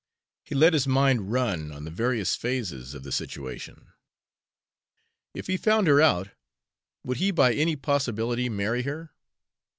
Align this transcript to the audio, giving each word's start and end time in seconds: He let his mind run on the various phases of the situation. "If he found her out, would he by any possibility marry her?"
He 0.43 0.55
let 0.55 0.73
his 0.73 0.87
mind 0.87 1.31
run 1.31 1.71
on 1.71 1.83
the 1.85 1.91
various 1.91 2.35
phases 2.35 2.95
of 2.95 3.03
the 3.03 3.11
situation. 3.11 3.93
"If 5.35 5.45
he 5.45 5.57
found 5.57 5.85
her 5.85 6.01
out, 6.01 6.29
would 7.03 7.17
he 7.17 7.29
by 7.29 7.53
any 7.53 7.75
possibility 7.75 8.49
marry 8.49 8.81
her?" 8.81 9.11